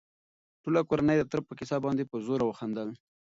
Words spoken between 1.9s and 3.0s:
په زوره وخندل.